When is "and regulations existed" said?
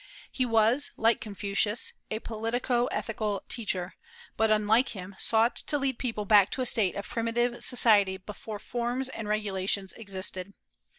9.09-10.53